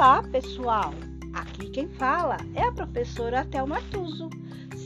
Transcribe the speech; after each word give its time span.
Olá, 0.00 0.22
pessoal! 0.22 0.94
Aqui 1.34 1.68
quem 1.68 1.86
fala 1.86 2.38
é 2.54 2.62
a 2.62 2.72
professora 2.72 3.44
Thelma 3.44 3.82
Tuso. 3.90 4.30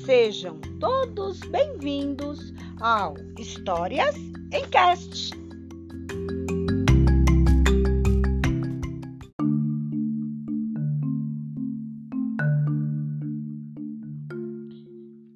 Sejam 0.05 0.59
todos 0.81 1.39
bem-vindos 1.51 2.53
ao 2.81 3.15
Histórias 3.39 4.17
em 4.53 4.69
Cast. 4.71 5.31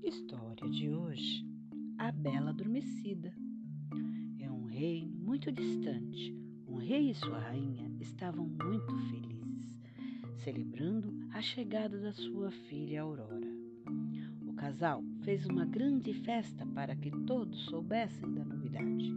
História 0.02 0.68
de 0.72 0.90
hoje: 0.90 1.46
A 1.98 2.10
Bela 2.10 2.50
Adormecida. 2.50 3.32
É 4.40 4.50
um 4.50 4.64
reino 4.64 5.16
muito 5.20 5.52
distante. 5.52 6.36
Um 6.66 6.78
rei 6.78 7.10
e 7.10 7.14
sua 7.14 7.38
rainha 7.38 7.88
estavam 8.00 8.44
muito 8.44 8.92
felizes, 9.08 9.27
celebrando 10.48 11.12
a 11.34 11.42
chegada 11.42 12.00
da 12.00 12.10
sua 12.10 12.50
filha 12.50 13.02
Aurora. 13.02 13.46
O 14.46 14.54
casal 14.54 15.04
fez 15.22 15.44
uma 15.44 15.66
grande 15.66 16.14
festa 16.14 16.64
para 16.74 16.96
que 16.96 17.10
todos 17.26 17.66
soubessem 17.66 18.32
da 18.32 18.46
novidade. 18.46 19.12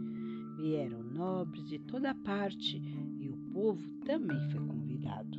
Vieram 0.58 1.02
nobres 1.02 1.66
de 1.66 1.78
toda 1.78 2.14
parte 2.14 2.76
e 3.18 3.30
o 3.30 3.36
povo 3.50 3.82
também 4.04 4.38
foi 4.50 4.60
convidado. 4.60 5.38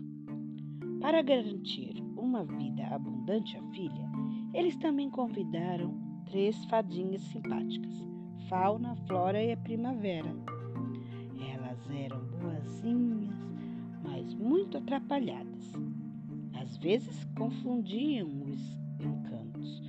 Para 0.99 1.21
garantir 1.21 2.01
uma 2.17 2.43
vida 2.43 2.87
abundante 2.87 3.55
à 3.55 3.61
filha, 3.69 4.09
eles 4.51 4.75
também 4.77 5.11
convidaram 5.11 5.95
três 6.25 6.65
fadinhas 6.65 7.21
simpáticas: 7.21 7.93
Fauna, 8.49 8.95
Flora 9.05 9.43
e 9.43 9.51
a 9.51 9.57
Primavera. 9.57 10.35
Elas 11.53 11.87
eram 11.91 12.19
boazinhas, 12.25 13.32
muito 14.73 14.77
atrapalhadas. 14.77 15.73
Às 16.53 16.77
vezes 16.77 17.23
confundiam 17.37 18.27
os 18.27 18.77
encantos, 18.99 19.81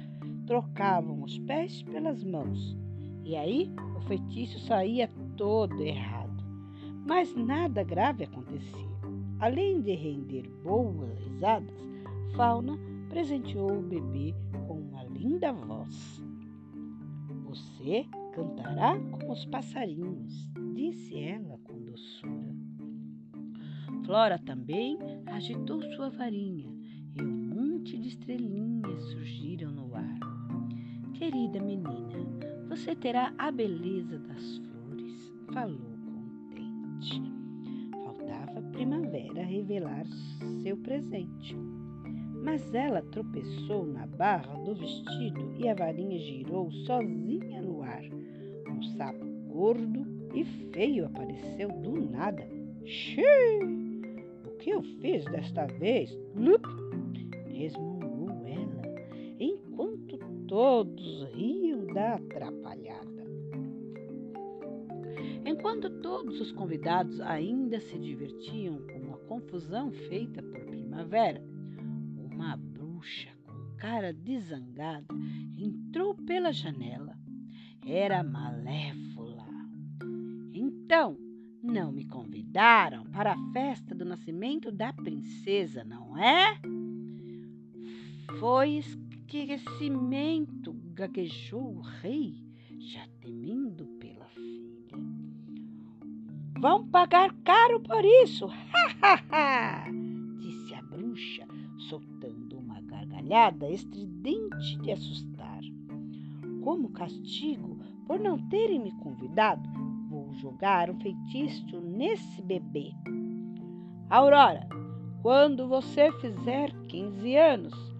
trocavam 0.46 1.22
os 1.22 1.38
pés 1.38 1.82
pelas 1.82 2.22
mãos, 2.22 2.76
e 3.24 3.34
aí 3.36 3.70
o 3.96 4.00
feitiço 4.02 4.58
saía 4.60 5.08
todo 5.36 5.82
errado. 5.82 6.44
Mas 7.06 7.34
nada 7.34 7.82
grave 7.82 8.24
acontecia. 8.24 8.84
Além 9.40 9.80
de 9.80 9.94
render 9.94 10.48
boas 10.62 11.18
risadas, 11.18 11.74
Fauna 12.36 12.78
presenteou 13.08 13.78
o 13.78 13.82
bebê 13.82 14.34
com 14.66 14.80
uma 14.80 15.04
linda 15.04 15.52
voz. 15.52 16.22
Você 17.44 18.06
cantará 18.34 18.98
como 19.10 19.32
os 19.32 19.44
passarinhos, 19.46 20.48
disse 20.74 21.18
ela 21.18 21.58
com 21.64 21.78
doçura. 21.84 22.43
Flora 24.04 24.38
também 24.38 24.98
agitou 25.24 25.80
sua 25.94 26.10
varinha 26.10 26.70
e 27.16 27.22
um 27.22 27.26
monte 27.26 27.96
de 27.96 28.08
estrelinhas 28.08 29.02
surgiram 29.04 29.70
no 29.70 29.94
ar. 29.94 30.18
Querida 31.14 31.58
menina, 31.58 32.18
você 32.68 32.94
terá 32.94 33.32
a 33.38 33.50
beleza 33.50 34.18
das 34.18 34.58
flores, 34.58 35.32
falou 35.54 35.96
contente. 36.04 37.22
Faltava 37.92 38.58
a 38.58 38.62
primavera 38.72 39.42
revelar 39.42 40.04
seu 40.62 40.76
presente. 40.76 41.56
Mas 42.42 42.74
ela 42.74 43.00
tropeçou 43.00 43.86
na 43.86 44.06
barra 44.06 44.54
do 44.64 44.74
vestido 44.74 45.54
e 45.56 45.66
a 45.66 45.74
varinha 45.74 46.18
girou 46.18 46.70
sozinha 46.70 47.62
no 47.62 47.82
ar. 47.82 48.02
Um 48.68 48.82
sapo 48.98 49.24
gordo 49.48 50.06
e 50.34 50.44
feio 50.44 51.06
apareceu 51.06 51.68
do 51.80 52.10
nada. 52.10 52.46
Xiii! 52.84 53.83
Que 54.64 54.70
eu 54.70 54.82
fiz 54.82 55.26
desta 55.26 55.66
vez? 55.66 56.10
Lup! 56.34 56.64
resmungou 57.48 58.30
ela, 58.46 58.82
enquanto 59.38 60.16
todos 60.48 61.22
riam 61.34 61.84
da 61.92 62.14
atrapalhada. 62.14 63.26
Enquanto 65.44 65.90
todos 66.00 66.40
os 66.40 66.50
convidados 66.50 67.20
ainda 67.20 67.78
se 67.78 67.98
divertiam 67.98 68.78
com 68.86 69.12
a 69.12 69.18
confusão 69.28 69.92
feita 69.92 70.42
por 70.42 70.64
Primavera, 70.64 71.44
uma 72.16 72.56
bruxa 72.56 73.32
com 73.44 73.76
cara 73.76 74.14
de 74.14 74.40
zangada 74.40 75.14
entrou 75.58 76.14
pela 76.14 76.50
janela. 76.54 77.14
Era 77.86 78.22
malévola. 78.22 79.44
Então, 80.54 81.18
não 81.64 81.90
me 81.90 82.04
convidaram 82.04 83.06
para 83.06 83.32
a 83.32 83.52
festa 83.52 83.94
do 83.94 84.04
nascimento 84.04 84.70
da 84.70 84.92
princesa, 84.92 85.82
não 85.82 86.16
é? 86.18 86.60
Foi 88.38 88.72
esquecimento, 88.76 90.74
gaguejou 90.92 91.76
o 91.76 91.80
rei, 91.80 92.34
já 92.78 93.08
temendo 93.20 93.86
pela 93.98 94.26
filha. 94.26 94.98
Vão 96.60 96.86
pagar 96.86 97.34
caro 97.42 97.80
por 97.80 98.04
isso, 98.04 98.46
disse 100.38 100.74
a 100.74 100.82
bruxa, 100.82 101.46
soltando 101.88 102.58
uma 102.58 102.82
gargalhada 102.82 103.70
estridente 103.70 104.76
de 104.82 104.92
assustar. 104.92 105.62
Como 106.62 106.90
castigo 106.90 107.78
por 108.06 108.20
não 108.20 108.38
terem 108.48 108.80
me 108.80 108.92
convidado, 108.98 109.66
jogar 110.34 110.90
um 110.90 111.00
feitiço 111.00 111.80
nesse 111.80 112.42
bebê. 112.42 112.92
Aurora, 114.10 114.68
quando 115.22 115.66
você 115.66 116.12
fizer 116.20 116.70
15 116.88 117.36
anos, 117.36 117.94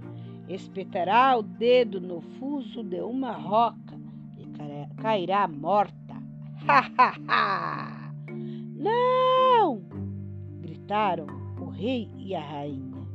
espetará 0.49 1.37
o 1.37 1.43
dedo 1.43 2.01
no 2.01 2.21
fuso 2.21 2.83
de 2.83 3.01
uma 3.01 3.33
roca 3.33 3.99
e 4.39 4.47
cairá 5.01 5.49
morta. 5.49 6.15
Ha, 6.67 6.91
ha, 6.99 7.15
ha! 7.29 8.15
Não! 8.77 9.83
gritaram 10.85 11.27
o 11.61 11.71
rei 11.71 12.11
e 12.19 12.35
a 12.35 12.41
rainha. 12.41 13.09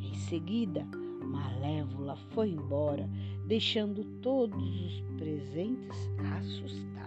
Em 0.00 0.14
seguida, 0.14 0.86
Malévola 1.24 2.16
foi 2.30 2.50
embora, 2.50 3.08
deixando 3.46 4.04
todos 4.20 4.62
os 4.62 5.00
presentes 5.18 5.96
assustados. 6.36 6.97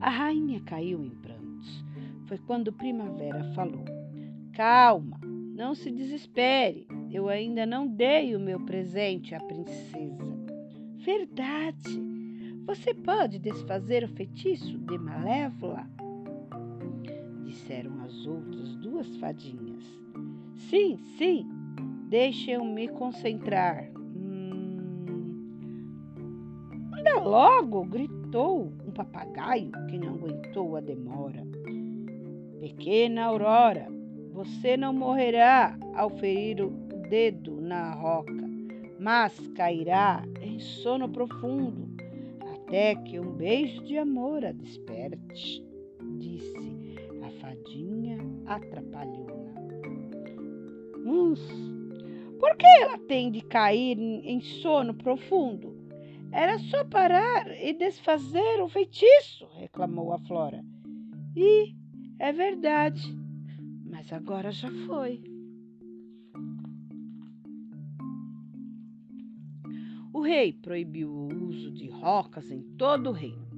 A 0.00 0.08
rainha 0.08 0.60
caiu 0.60 1.04
em 1.04 1.10
prantos. 1.10 1.84
Foi 2.26 2.38
quando 2.38 2.72
Primavera 2.72 3.44
falou: 3.52 3.84
Calma, 4.54 5.20
não 5.54 5.74
se 5.74 5.90
desespere. 5.90 6.88
Eu 7.10 7.28
ainda 7.28 7.66
não 7.66 7.86
dei 7.86 8.34
o 8.34 8.40
meu 8.40 8.60
presente 8.60 9.34
à 9.34 9.40
princesa. 9.40 10.38
Verdade. 10.96 12.00
Você 12.64 12.94
pode 12.94 13.38
desfazer 13.38 14.04
o 14.04 14.08
feitiço 14.08 14.78
de 14.78 14.96
Malévola? 14.96 15.86
Disseram 17.44 18.00
as 18.02 18.26
outras 18.26 18.76
duas 18.76 19.16
fadinhas. 19.16 19.84
Sim, 20.54 20.96
sim. 21.18 21.46
Deixe 22.08 22.52
eu 22.52 22.64
me 22.64 22.88
concentrar. 22.88 23.90
Hum... 24.16 24.78
Anda 26.96 27.20
logo! 27.20 27.84
gritou 27.84 28.19
um 28.38 28.92
papagaio 28.94 29.72
que 29.88 29.98
não 29.98 30.14
aguentou 30.14 30.76
a 30.76 30.80
demora. 30.80 31.44
Pequena 32.60 33.24
Aurora, 33.24 33.88
você 34.32 34.76
não 34.76 34.92
morrerá 34.92 35.76
ao 35.94 36.10
ferir 36.10 36.64
o 36.64 36.70
dedo 37.08 37.60
na 37.60 37.94
roca, 37.94 38.48
mas 38.98 39.36
cairá 39.56 40.22
em 40.40 40.60
sono 40.60 41.08
profundo 41.08 41.90
até 42.70 42.94
que 42.94 43.18
um 43.18 43.32
beijo 43.32 43.82
de 43.82 43.98
amor 43.98 44.44
a 44.44 44.52
desperte, 44.52 45.64
disse 46.18 46.94
a 47.22 47.30
fadinha 47.40 48.18
atrapalhona. 48.46 49.54
Hum, 51.04 51.34
por 52.38 52.56
que 52.56 52.66
ela 52.66 52.96
tem 52.98 53.32
de 53.32 53.40
cair 53.40 53.98
em 53.98 54.40
sono 54.40 54.94
profundo? 54.94 55.69
Era 56.32 56.58
só 56.58 56.84
parar 56.84 57.50
e 57.60 57.72
desfazer 57.72 58.62
o 58.62 58.68
feitiço, 58.68 59.48
reclamou 59.58 60.12
a 60.12 60.18
Flora. 60.20 60.64
E 61.36 61.74
é 62.20 62.32
verdade, 62.32 63.02
mas 63.84 64.12
agora 64.12 64.52
já 64.52 64.70
foi. 64.86 65.22
O 70.12 70.20
rei 70.20 70.52
proibiu 70.52 71.10
o 71.10 71.46
uso 71.46 71.72
de 71.72 71.88
rocas 71.88 72.50
em 72.50 72.62
todo 72.76 73.10
o 73.10 73.12
reino. 73.12 73.48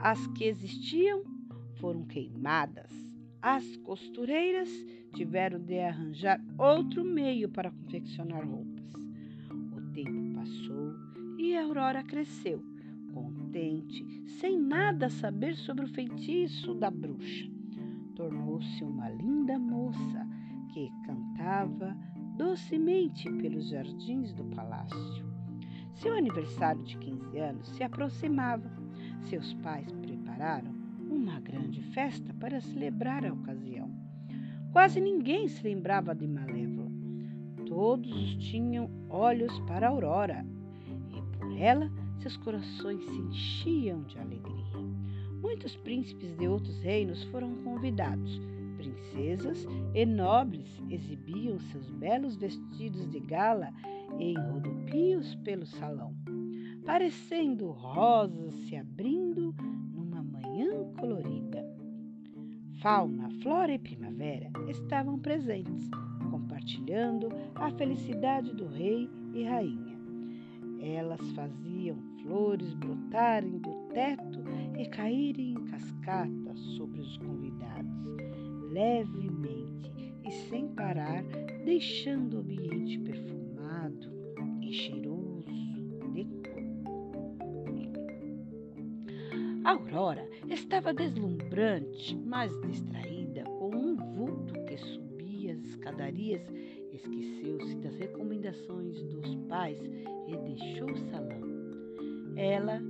As 0.00 0.26
que 0.28 0.44
existiam 0.44 1.22
foram 1.80 2.04
queimadas. 2.04 2.92
As 3.42 3.76
costureiras 3.78 4.70
tiveram 5.14 5.58
de 5.58 5.78
arranjar 5.78 6.40
outro 6.56 7.04
meio 7.04 7.48
para 7.48 7.70
confeccionar 7.70 8.46
roupas. 8.48 8.94
O 9.76 9.92
tempo 9.92 10.34
passou 10.34 11.03
e 11.44 11.56
Aurora 11.58 12.02
cresceu, 12.02 12.64
contente, 13.12 14.02
sem 14.40 14.58
nada 14.58 15.10
saber 15.10 15.54
sobre 15.54 15.84
o 15.84 15.88
feitiço 15.88 16.74
da 16.74 16.90
bruxa. 16.90 17.46
tornou-se 18.14 18.82
uma 18.82 19.10
linda 19.10 19.58
moça 19.58 20.26
que 20.72 20.90
cantava 21.04 21.94
docemente 22.36 23.30
pelos 23.30 23.68
jardins 23.68 24.32
do 24.32 24.44
palácio. 24.44 25.24
Seu 25.92 26.16
aniversário 26.16 26.82
de 26.82 26.96
15 26.96 27.38
anos 27.38 27.68
se 27.68 27.82
aproximava. 27.82 28.70
Seus 29.28 29.52
pais 29.54 29.92
prepararam 29.92 30.72
uma 31.10 31.40
grande 31.40 31.82
festa 31.92 32.32
para 32.34 32.60
celebrar 32.60 33.24
a 33.24 33.32
ocasião. 33.32 33.90
Quase 34.72 34.98
ninguém 34.98 35.46
se 35.48 35.62
lembrava 35.62 36.14
de 36.14 36.26
Malévola. 36.26 36.90
Todos 37.66 38.36
tinham 38.36 38.90
olhos 39.10 39.58
para 39.60 39.88
Aurora 39.88 40.44
ela 41.58 41.90
seus 42.20 42.36
corações 42.38 43.04
se 43.04 43.18
enchiam 43.18 44.02
de 44.04 44.18
alegria. 44.18 44.64
Muitos 45.42 45.76
príncipes 45.76 46.34
de 46.38 46.48
outros 46.48 46.80
reinos 46.80 47.22
foram 47.24 47.54
convidados. 47.56 48.40
Princesas 48.78 49.66
e 49.94 50.06
nobres 50.06 50.66
exibiam 50.88 51.58
seus 51.58 51.90
belos 51.90 52.36
vestidos 52.36 53.06
de 53.10 53.20
gala 53.20 53.70
em 54.18 54.34
rodopios 54.38 55.34
pelo 55.36 55.66
salão, 55.66 56.14
parecendo 56.84 57.70
rosas 57.70 58.54
se 58.66 58.76
abrindo 58.76 59.54
numa 59.94 60.22
manhã 60.22 60.92
colorida. 60.98 61.62
Fauna, 62.80 63.28
flora 63.42 63.72
e 63.72 63.78
primavera 63.78 64.50
estavam 64.68 65.18
presentes, 65.18 65.90
compartilhando 66.30 67.28
a 67.54 67.70
felicidade 67.70 68.54
do 68.54 68.66
rei 68.66 69.10
e 69.34 69.44
rainha. 69.44 69.93
Elas 70.84 71.30
faziam 71.30 71.96
flores 72.22 72.74
brotarem 72.74 73.58
do 73.58 73.72
teto 73.94 74.44
e 74.78 74.86
caírem 74.90 75.52
em 75.52 75.64
cascata 75.64 76.54
sobre 76.76 77.00
os 77.00 77.16
convidados, 77.16 78.06
levemente 78.70 79.90
e 80.22 80.30
sem 80.50 80.68
parar, 80.68 81.24
deixando 81.64 82.36
o 82.36 82.40
ambiente 82.40 82.98
perfumado 82.98 84.12
e 84.60 84.72
cheiroso 84.74 85.44
de 86.12 86.24
cor. 86.26 86.62
Aurora 89.64 90.28
estava 90.50 90.92
deslumbrante, 90.92 92.14
mas 92.26 92.52
distraída 92.60 93.44
com 93.44 93.74
um 93.74 93.96
vulto 93.96 94.52
que 94.66 94.76
subia 94.76 95.54
as 95.54 95.64
escadarias, 95.64 96.42
esqueceu-se 96.94 97.74
das 97.76 97.96
recomendações 97.96 99.02
dos 99.04 99.34
pais 99.48 99.80
e 100.28 100.36
deixou 100.36 100.90
o 100.90 101.10
salão. 101.10 101.40
Ela 102.36 102.80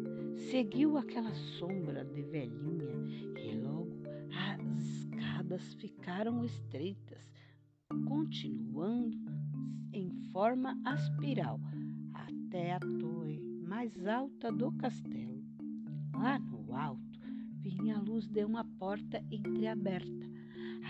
seguiu 0.51 0.97
aquela 0.97 1.33
sombra 1.59 2.05
de 2.05 2.23
velhinha 2.23 2.95
e 3.43 3.57
logo 3.57 4.03
as 4.31 4.83
escadas 4.83 5.75
ficaram 5.75 6.45
estreitas, 6.45 7.31
continuando 8.07 9.17
em 9.93 10.11
forma 10.33 10.79
aspiral 10.85 11.61
até 12.13 12.73
a 12.73 12.81
torre 12.81 13.41
mais 13.67 14.07
alta 14.07 14.53
do 14.53 14.71
castelo. 14.73 15.43
Lá 16.13 16.39
no 16.39 16.77
alto 16.77 17.21
vinha 17.61 17.97
a 17.97 18.01
luz 18.01 18.27
de 18.27 18.45
uma 18.45 18.65
porta 18.79 19.25
entreaberta. 19.31 20.25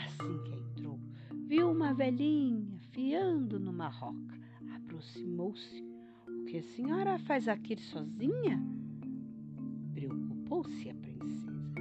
Assim 0.04 0.42
que 0.44 0.52
entrou, 0.52 0.98
viu 1.46 1.70
uma 1.70 1.94
velhinha 1.94 2.73
fiando 2.94 3.58
numa 3.58 3.88
roca. 3.88 4.38
Aproximou-se. 4.76 5.84
O 6.28 6.44
que 6.44 6.58
a 6.58 6.62
senhora 6.62 7.18
faz 7.18 7.48
aqui 7.48 7.76
sozinha? 7.76 8.62
Preocupou-se 9.92 10.88
a 10.88 10.94
princesa. 10.94 11.74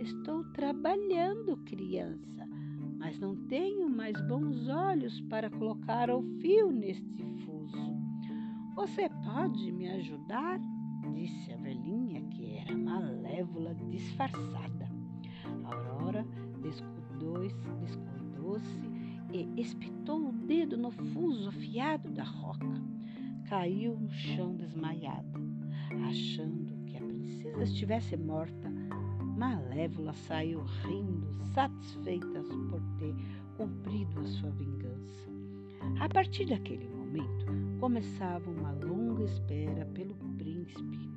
Estou 0.00 0.44
trabalhando, 0.52 1.56
criança, 1.58 2.46
mas 2.98 3.18
não 3.18 3.36
tenho 3.46 3.88
mais 3.88 4.20
bons 4.26 4.68
olhos 4.68 5.20
para 5.22 5.48
colocar 5.48 6.10
o 6.10 6.22
fio 6.40 6.72
neste 6.72 7.24
fuso. 7.44 7.96
Você 8.74 9.08
pode 9.24 9.70
me 9.72 9.88
ajudar? 9.88 10.60
Disse 11.14 11.52
a 11.52 11.56
velhinha, 11.56 12.22
que 12.30 12.56
era 12.56 12.76
malévola 12.76 13.74
disfarçada. 13.90 14.90
Aurora 15.64 16.26
descuidou-se 16.60 17.66
e 19.32 19.60
espetou 19.60 20.28
o 20.28 20.32
dedo 20.32 20.76
no 20.76 20.90
fuso 20.90 21.48
afiado 21.48 22.10
da 22.10 22.24
roca. 22.24 22.82
Caiu 23.48 23.98
no 23.98 24.10
chão 24.10 24.56
desmaiada, 24.56 25.40
achando 26.08 26.76
princesa 27.26 27.62
estivesse 27.62 28.16
morta, 28.16 28.70
Malévola 29.36 30.12
saiu 30.14 30.62
rindo, 30.62 31.26
satisfeita 31.54 32.42
por 32.70 32.80
ter 32.98 33.14
cumprido 33.56 34.20
a 34.20 34.24
sua 34.24 34.50
vingança. 34.50 35.28
A 36.00 36.08
partir 36.08 36.46
daquele 36.46 36.88
momento, 36.88 37.46
começava 37.78 38.50
uma 38.50 38.72
longa 38.72 39.24
espera 39.24 39.84
pelo 39.86 40.14
príncipe. 40.36 41.10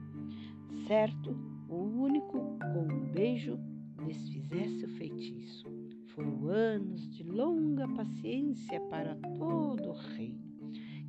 Certo, 0.87 1.35
o 1.67 1.75
único 1.75 2.57
com 2.59 2.87
um 2.87 3.11
beijo 3.11 3.57
desfizesse 4.05 4.85
o 4.85 4.89
feitiço. 4.89 5.67
Foram 6.07 6.47
anos 6.47 7.09
de 7.09 7.18
longa 7.31 7.87
paciência 7.87 8.79
para 8.89 9.15
todo 9.15 9.89
o 9.89 9.93
reino, 10.15 10.39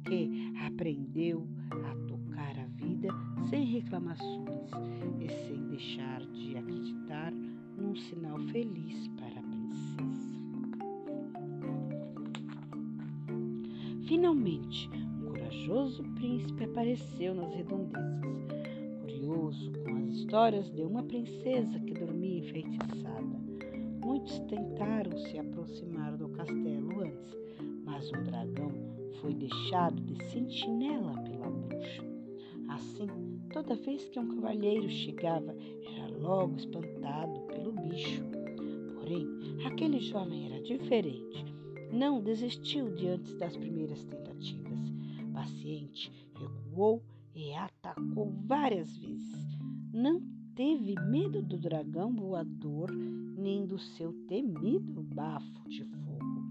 que 0.04 0.52
aprendeu 0.66 1.46
a 1.70 1.94
tocar 2.06 2.58
a 2.58 2.66
vida 2.66 3.08
sem 3.48 3.64
reclamações 3.64 4.70
e 5.18 5.28
sem 5.46 5.66
deixar 5.68 6.20
de 6.26 6.56
acreditar 6.56 7.32
num 7.32 7.96
sinal 7.96 8.38
feliz 8.52 9.08
para 9.08 9.40
a 9.40 9.42
princesa. 9.42 10.30
Finalmente, 14.06 14.90
um 15.22 15.30
corajoso 15.30 16.02
príncipe 16.14 16.64
apareceu 16.64 17.34
nas 17.34 17.54
redondezas, 17.54 18.24
curioso 19.00 19.72
com 19.84 19.96
as 19.96 20.08
histórias 20.14 20.70
de 20.72 20.82
uma 20.82 21.02
princesa 21.02 21.78
que 21.80 21.94
dormia 21.94 22.38
enfeitiçada. 22.40 23.49
Muitos 24.10 24.40
tentaram 24.40 25.16
se 25.16 25.38
aproximar 25.38 26.16
do 26.16 26.28
castelo 26.30 27.00
antes, 27.00 27.38
mas 27.84 28.10
um 28.10 28.24
dragão 28.24 28.72
foi 29.20 29.32
deixado 29.32 30.02
de 30.02 30.24
sentinela 30.24 31.14
pela 31.22 31.48
bruxa. 31.48 32.02
Assim, 32.68 33.06
Toda 33.52 33.76
vez 33.76 34.08
que 34.08 34.18
um 34.18 34.26
cavalheiro 34.26 34.88
chegava, 34.88 35.54
era 35.96 36.08
logo 36.18 36.56
espantado 36.56 37.40
pelo 37.42 37.70
bicho. 37.70 38.24
Porém, 38.94 39.28
aquele 39.64 40.00
jovem 40.00 40.46
era 40.46 40.60
diferente. 40.60 41.44
Não 41.92 42.20
desistiu 42.20 42.92
diante 42.96 43.32
das 43.36 43.56
primeiras 43.56 44.04
tentativas. 44.04 44.92
Paciente, 45.32 46.12
recuou 46.34 47.00
e 47.32 47.54
atacou 47.54 48.32
várias 48.44 48.96
vezes. 48.96 49.58
Não 49.92 50.20
teve 50.60 50.94
medo 51.08 51.40
do 51.40 51.56
dragão 51.56 52.14
voador 52.14 52.90
nem 52.92 53.64
do 53.64 53.78
seu 53.78 54.12
temido 54.28 55.02
bafo 55.02 55.66
de 55.66 55.82
fogo. 55.86 56.44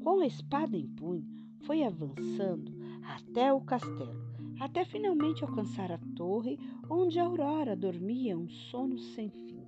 Com 0.00 0.20
a 0.20 0.26
espada 0.28 0.76
em 0.76 0.86
punho, 0.86 1.26
foi 1.62 1.82
avançando 1.82 2.72
até 3.02 3.52
o 3.52 3.60
castelo 3.60 4.24
até 4.60 4.84
finalmente 4.84 5.42
alcançar 5.42 5.90
a 5.90 5.98
torre 6.14 6.56
onde 6.88 7.18
Aurora 7.18 7.74
dormia 7.74 8.38
um 8.38 8.48
sono 8.48 8.96
sem 8.96 9.28
fim. 9.28 9.66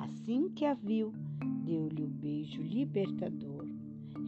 Assim 0.00 0.48
que 0.48 0.64
a 0.64 0.74
viu, 0.74 1.14
deu-lhe 1.64 2.02
o 2.02 2.08
beijo 2.08 2.60
libertador. 2.60 3.68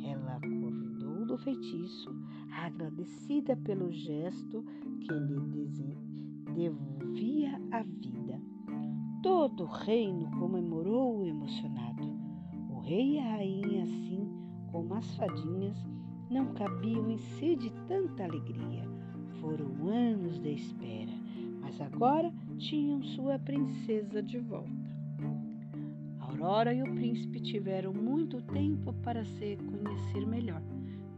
Ela 0.04 0.36
acordou 0.36 1.26
do 1.26 1.36
feitiço, 1.36 2.14
agradecida 2.52 3.56
pelo 3.56 3.90
gesto 3.90 4.64
que 5.00 5.12
lhe 5.12 5.34
devolvia 6.54 7.60
a 7.70 7.82
vida. 7.82 8.40
Todo 9.22 9.64
o 9.64 9.66
reino 9.66 10.30
comemorou 10.38 11.24
emocionado. 11.26 12.08
O 12.70 12.80
rei 12.80 13.16
e 13.16 13.18
a 13.18 13.36
rainha, 13.36 13.84
assim 13.84 14.28
como 14.70 14.94
as 14.94 15.14
fadinhas, 15.16 15.76
não 16.30 16.54
cabiam 16.54 17.10
em 17.10 17.18
si 17.18 17.56
de 17.56 17.70
tanta 17.86 18.24
alegria. 18.24 18.88
Foram 19.40 19.88
anos 19.88 20.38
de 20.38 20.52
espera, 20.52 21.12
mas 21.60 21.80
agora 21.80 22.32
tinham 22.58 23.02
sua 23.02 23.38
princesa 23.38 24.22
de 24.22 24.38
volta. 24.38 24.70
Aurora 26.20 26.72
e 26.72 26.82
o 26.82 26.94
príncipe 26.94 27.40
tiveram 27.40 27.92
muito 27.92 28.40
tempo 28.42 28.92
para 29.02 29.24
se 29.24 29.56
conhecer 29.56 30.26
melhor. 30.26 30.62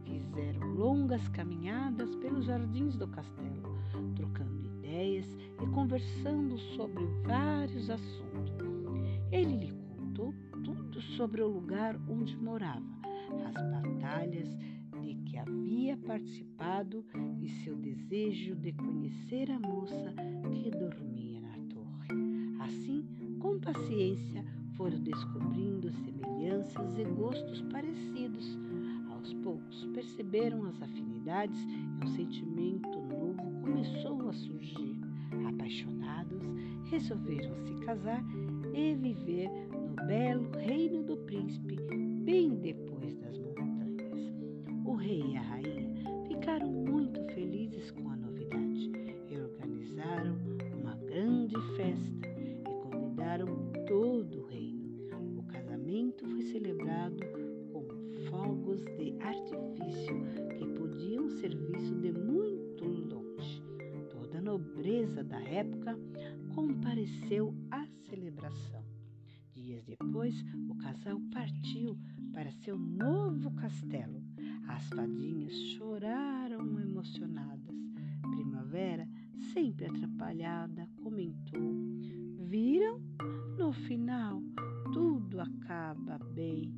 Fizeram 0.03 0.73
longas 0.73 1.27
caminhadas 1.29 2.15
pelos 2.15 2.45
jardins 2.45 2.97
do 2.97 3.07
castelo, 3.07 3.77
trocando 4.15 4.62
ideias 4.93 5.25
e 5.61 5.65
conversando 5.73 6.57
sobre 6.75 7.03
vários 7.25 7.89
assuntos. 7.89 8.53
Ele 9.31 9.57
lhe 9.57 9.73
contou 9.97 10.33
tudo 10.63 11.01
sobre 11.01 11.41
o 11.41 11.47
lugar 11.47 11.99
onde 12.07 12.37
morava, 12.37 12.85
as 13.47 13.53
batalhas 13.53 14.55
de 15.01 15.15
que 15.25 15.37
havia 15.37 15.97
participado 15.97 17.03
e 17.41 17.49
seu 17.63 17.75
desejo 17.75 18.55
de 18.55 18.71
conhecer 18.73 19.49
a 19.49 19.59
moça 19.59 20.13
que 20.51 20.69
dormia 20.69 21.41
na 21.41 21.57
torre. 21.73 22.59
Assim, 22.59 23.03
com 23.39 23.59
paciência, 23.59 24.45
foram 24.77 24.99
descobrindo 24.99 25.91
semelhanças 25.91 26.99
e 26.99 27.03
gostos 27.03 27.61
parecidos. 27.63 28.57
Aos 29.09 29.33
poucos 29.35 29.85
perceberam 29.93 30.65
as 30.65 30.81
afinidades 30.81 31.59
e 31.63 32.05
um 32.05 32.07
sentimento 32.09 32.89
novo 33.01 33.61
começou 33.61 34.12
resolveram 36.93 37.57
se 37.65 37.73
casar 37.85 38.23
e 38.71 38.93
viver 38.93 39.49
no 39.71 39.95
belo 40.05 40.47
reino 40.59 41.03
do 41.03 41.17
príncipe, 41.17 41.75
bem 42.23 42.53
depois 42.57 43.15
das 43.15 43.35
montanhas. 43.39 44.31
O 44.85 44.93
rei 44.93 45.23
e 45.31 45.35
a 45.35 45.41
rainha 45.41 45.91
ficaram 46.27 46.67
muito 46.71 47.19
felizes 47.33 47.89
com 47.89 48.11
a 48.11 48.15
novidade 48.15 48.91
e 49.27 49.37
organizaram 49.39 50.37
uma 50.79 50.95
grande 50.97 51.55
festa 51.75 52.27
e 52.29 52.91
convidaram 52.91 53.47
todo 53.87 54.41
o 54.41 54.45
reino. 54.45 54.83
O 55.39 55.43
casamento 55.47 56.27
foi 56.27 56.43
celebrado 56.43 57.17
com 57.73 57.83
fogos 58.29 58.83
de 58.97 59.15
artifício 59.19 60.21
que 60.59 60.65
podiam 60.77 61.27
ser 61.27 61.55
vistos 61.55 62.01
de 62.01 62.11
muito 62.11 62.85
longe. 62.85 63.63
Toda 64.11 64.37
a 64.37 64.41
nobreza 64.41 65.23
da 65.23 65.41
época 65.41 65.97
compareceu 67.13 67.53
à 67.69 67.85
celebração. 68.09 68.83
Dias 69.53 69.83
depois, 69.85 70.35
o 70.69 70.75
casal 70.75 71.19
partiu 71.31 71.97
para 72.33 72.51
seu 72.51 72.77
novo 72.77 73.51
castelo. 73.51 74.23
As 74.67 74.87
fadinhas 74.89 75.53
choraram 75.53 76.79
emocionadas. 76.79 77.75
Primavera, 78.21 79.07
sempre 79.53 79.85
atrapalhada, 79.85 80.89
comentou: 81.03 81.75
Viram? 82.39 82.99
No 83.57 83.71
final, 83.71 84.41
tudo 84.91 85.39
acaba 85.39 86.17
bem. 86.33 86.73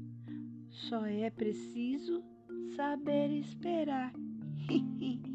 Só 0.70 1.06
é 1.06 1.30
preciso 1.30 2.24
saber 2.76 3.30
esperar. 3.32 4.12